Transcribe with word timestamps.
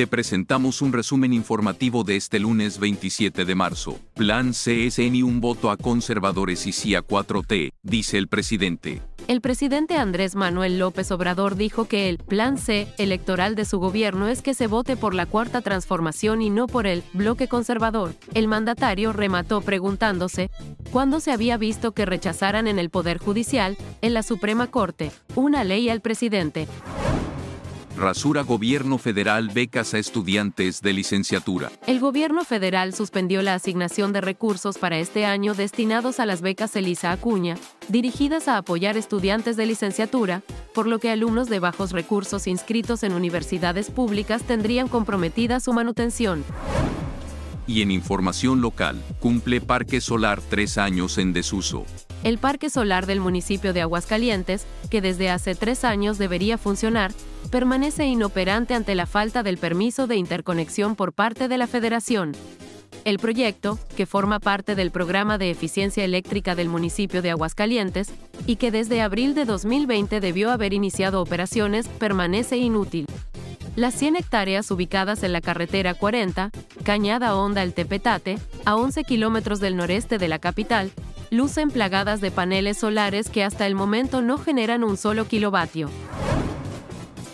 Te 0.00 0.06
presentamos 0.06 0.80
un 0.80 0.94
resumen 0.94 1.34
informativo 1.34 2.04
de 2.04 2.16
este 2.16 2.38
lunes 2.38 2.78
27 2.78 3.44
de 3.44 3.54
marzo. 3.54 4.00
Plan 4.14 4.52
CSN 4.52 5.22
un 5.22 5.42
voto 5.42 5.70
a 5.70 5.76
conservadores 5.76 6.66
y 6.66 6.72
sí 6.72 6.94
a 6.94 7.02
4T, 7.02 7.72
dice 7.82 8.16
el 8.16 8.26
presidente. 8.26 9.02
El 9.28 9.42
presidente 9.42 9.98
Andrés 9.98 10.36
Manuel 10.36 10.78
López 10.78 11.10
Obrador 11.10 11.54
dijo 11.54 11.84
que 11.84 12.08
el 12.08 12.16
plan 12.16 12.56
C 12.56 12.88
electoral 12.96 13.54
de 13.56 13.66
su 13.66 13.78
gobierno 13.78 14.28
es 14.28 14.40
que 14.40 14.54
se 14.54 14.68
vote 14.68 14.96
por 14.96 15.14
la 15.14 15.26
cuarta 15.26 15.60
transformación 15.60 16.40
y 16.40 16.48
no 16.48 16.66
por 16.66 16.86
el 16.86 17.02
bloque 17.12 17.46
conservador. 17.46 18.14
El 18.32 18.48
mandatario 18.48 19.12
remató 19.12 19.60
preguntándose 19.60 20.50
cuándo 20.92 21.20
se 21.20 21.30
había 21.30 21.58
visto 21.58 21.92
que 21.92 22.06
rechazaran 22.06 22.68
en 22.68 22.78
el 22.78 22.88
Poder 22.88 23.18
Judicial, 23.18 23.76
en 24.00 24.14
la 24.14 24.22
Suprema 24.22 24.68
Corte, 24.68 25.12
una 25.34 25.62
ley 25.62 25.90
al 25.90 26.00
presidente. 26.00 26.66
Rasura 28.00 28.44
Gobierno 28.44 28.96
Federal 28.96 29.50
becas 29.50 29.92
a 29.92 29.98
estudiantes 29.98 30.80
de 30.80 30.94
licenciatura. 30.94 31.70
El 31.86 32.00
gobierno 32.00 32.46
federal 32.46 32.94
suspendió 32.94 33.42
la 33.42 33.52
asignación 33.52 34.14
de 34.14 34.22
recursos 34.22 34.78
para 34.78 34.98
este 34.98 35.26
año 35.26 35.52
destinados 35.52 36.18
a 36.18 36.24
las 36.24 36.40
becas 36.40 36.74
Elisa 36.76 37.12
Acuña, 37.12 37.58
dirigidas 37.88 38.48
a 38.48 38.56
apoyar 38.56 38.96
estudiantes 38.96 39.58
de 39.58 39.66
licenciatura, 39.66 40.40
por 40.72 40.86
lo 40.86 40.98
que 40.98 41.10
alumnos 41.10 41.50
de 41.50 41.58
bajos 41.58 41.92
recursos 41.92 42.46
inscritos 42.46 43.02
en 43.02 43.12
universidades 43.12 43.90
públicas 43.90 44.44
tendrían 44.44 44.88
comprometida 44.88 45.60
su 45.60 45.74
manutención. 45.74 46.42
Y 47.70 47.82
en 47.82 47.92
información 47.92 48.60
local, 48.60 49.00
cumple 49.20 49.60
Parque 49.60 50.00
Solar 50.00 50.40
tres 50.40 50.76
años 50.76 51.18
en 51.18 51.32
desuso. 51.32 51.84
El 52.24 52.38
parque 52.38 52.68
solar 52.68 53.06
del 53.06 53.20
municipio 53.20 53.72
de 53.72 53.80
Aguascalientes, 53.80 54.66
que 54.90 55.00
desde 55.00 55.30
hace 55.30 55.54
tres 55.54 55.84
años 55.84 56.18
debería 56.18 56.58
funcionar, 56.58 57.12
permanece 57.52 58.06
inoperante 58.06 58.74
ante 58.74 58.96
la 58.96 59.06
falta 59.06 59.44
del 59.44 59.56
permiso 59.56 60.08
de 60.08 60.16
interconexión 60.16 60.96
por 60.96 61.12
parte 61.12 61.46
de 61.46 61.58
la 61.58 61.68
Federación. 61.68 62.32
El 63.04 63.20
proyecto, 63.20 63.78
que 63.96 64.04
forma 64.04 64.40
parte 64.40 64.74
del 64.74 64.90
programa 64.90 65.38
de 65.38 65.52
eficiencia 65.52 66.04
eléctrica 66.04 66.56
del 66.56 66.68
municipio 66.68 67.22
de 67.22 67.30
Aguascalientes, 67.30 68.08
y 68.46 68.56
que 68.56 68.72
desde 68.72 69.00
abril 69.00 69.32
de 69.36 69.44
2020 69.44 70.18
debió 70.18 70.50
haber 70.50 70.72
iniciado 70.72 71.22
operaciones, 71.22 71.86
permanece 71.86 72.56
inútil. 72.56 73.06
Las 73.80 73.94
100 73.94 74.16
hectáreas 74.16 74.70
ubicadas 74.70 75.22
en 75.22 75.32
la 75.32 75.40
carretera 75.40 75.94
40, 75.94 76.50
Cañada 76.82 77.34
Honda 77.34 77.62
El 77.62 77.72
Tepetate, 77.72 78.38
a 78.66 78.76
11 78.76 79.04
kilómetros 79.04 79.58
del 79.58 79.74
noreste 79.74 80.18
de 80.18 80.28
la 80.28 80.38
capital, 80.38 80.92
lucen 81.30 81.70
plagadas 81.70 82.20
de 82.20 82.30
paneles 82.30 82.76
solares 82.76 83.30
que 83.30 83.42
hasta 83.42 83.66
el 83.66 83.74
momento 83.74 84.20
no 84.20 84.36
generan 84.36 84.84
un 84.84 84.98
solo 84.98 85.26
kilovatio. 85.26 85.88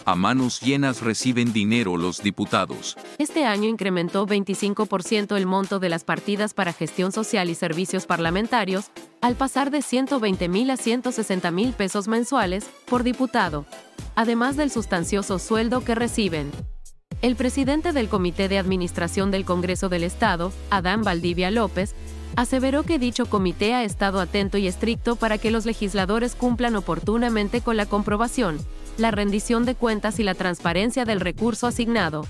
A 0.08 0.14
manos 0.14 0.60
llenas 0.60 1.00
reciben 1.00 1.52
dinero 1.52 1.96
los 1.96 2.22
diputados. 2.22 2.96
Este 3.18 3.44
año 3.44 3.68
incrementó 3.68 4.24
25% 4.24 5.36
el 5.36 5.46
monto 5.46 5.80
de 5.80 5.88
las 5.88 6.04
partidas 6.04 6.54
para 6.54 6.72
gestión 6.72 7.10
social 7.10 7.50
y 7.50 7.56
servicios 7.56 8.06
parlamentarios, 8.06 8.92
al 9.20 9.34
pasar 9.34 9.72
de 9.72 9.82
120 9.82 10.48
mil 10.48 10.70
a 10.70 10.76
160 10.76 11.50
mil 11.50 11.72
pesos 11.72 12.06
mensuales 12.06 12.70
por 12.88 13.02
diputado, 13.02 13.66
además 14.14 14.56
del 14.56 14.70
sustancioso 14.70 15.40
sueldo 15.40 15.82
que 15.82 15.96
reciben. 15.96 16.52
El 17.20 17.34
presidente 17.34 17.90
del 17.92 18.08
Comité 18.08 18.46
de 18.46 18.58
Administración 18.58 19.32
del 19.32 19.44
Congreso 19.44 19.88
del 19.88 20.04
Estado, 20.04 20.52
Adán 20.70 21.02
Valdivia 21.02 21.50
López, 21.50 21.96
aseveró 22.36 22.84
que 22.84 23.00
dicho 23.00 23.26
comité 23.26 23.74
ha 23.74 23.82
estado 23.82 24.20
atento 24.20 24.56
y 24.56 24.68
estricto 24.68 25.16
para 25.16 25.38
que 25.38 25.50
los 25.50 25.66
legisladores 25.66 26.36
cumplan 26.36 26.76
oportunamente 26.76 27.60
con 27.60 27.76
la 27.76 27.86
comprobación, 27.86 28.58
la 28.96 29.10
rendición 29.10 29.64
de 29.64 29.74
cuentas 29.74 30.18
y 30.18 30.22
la 30.22 30.34
transparencia 30.34 31.04
del 31.04 31.20
recurso 31.20 31.66
asignado. 31.66 32.26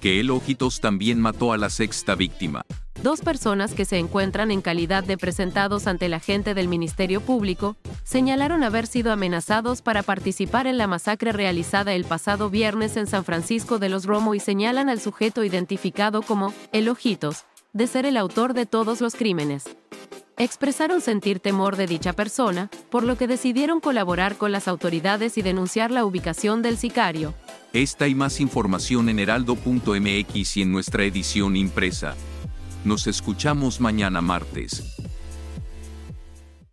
Que 0.00 0.20
el 0.20 0.30
Ojitos 0.30 0.80
también 0.80 1.20
mató 1.20 1.52
a 1.52 1.58
la 1.58 1.70
sexta 1.70 2.14
víctima. 2.14 2.64
Dos 3.02 3.20
personas 3.20 3.74
que 3.74 3.84
se 3.84 3.98
encuentran 3.98 4.50
en 4.50 4.62
calidad 4.62 5.04
de 5.04 5.18
presentados 5.18 5.86
ante 5.86 6.08
la 6.08 6.18
gente 6.18 6.54
del 6.54 6.66
Ministerio 6.66 7.20
Público 7.20 7.76
señalaron 8.04 8.64
haber 8.64 8.86
sido 8.86 9.12
amenazados 9.12 9.82
para 9.82 10.02
participar 10.02 10.66
en 10.66 10.78
la 10.78 10.86
masacre 10.86 11.32
realizada 11.32 11.94
el 11.94 12.04
pasado 12.04 12.48
viernes 12.48 12.96
en 12.96 13.06
San 13.06 13.24
Francisco 13.24 13.78
de 13.78 13.90
los 13.90 14.06
Romo 14.06 14.34
y 14.34 14.40
señalan 14.40 14.88
al 14.88 15.00
sujeto 15.00 15.44
identificado 15.44 16.22
como 16.22 16.54
El 16.72 16.88
Ojitos, 16.88 17.44
de 17.72 17.86
ser 17.86 18.06
el 18.06 18.16
autor 18.16 18.54
de 18.54 18.64
todos 18.64 19.00
los 19.00 19.14
crímenes 19.14 19.64
expresaron 20.36 21.00
sentir 21.00 21.40
temor 21.40 21.76
de 21.76 21.86
dicha 21.86 22.12
persona, 22.12 22.70
por 22.90 23.02
lo 23.02 23.16
que 23.16 23.26
decidieron 23.26 23.80
colaborar 23.80 24.36
con 24.36 24.52
las 24.52 24.68
autoridades 24.68 25.38
y 25.38 25.42
denunciar 25.42 25.90
la 25.90 26.04
ubicación 26.04 26.62
del 26.62 26.76
sicario. 26.76 27.34
Esta 27.72 28.08
y 28.08 28.14
más 28.14 28.40
información 28.40 29.08
en 29.08 29.18
heraldo.mx 29.18 30.56
y 30.56 30.62
en 30.62 30.72
nuestra 30.72 31.04
edición 31.04 31.56
impresa. 31.56 32.14
Nos 32.84 33.06
escuchamos 33.06 33.80
mañana 33.80 34.20
martes. 34.20 34.95